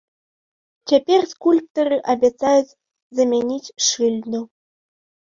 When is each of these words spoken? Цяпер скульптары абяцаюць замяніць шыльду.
Цяпер 0.91 1.19
скульптары 1.33 1.97
абяцаюць 2.13 2.77
замяніць 3.19 3.73
шыльду. 3.89 4.41